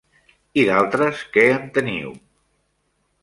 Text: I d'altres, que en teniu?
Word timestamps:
I 0.59 0.63
d'altres, 0.69 1.19
que 1.35 1.45
en 1.57 1.69
teniu? 1.77 2.13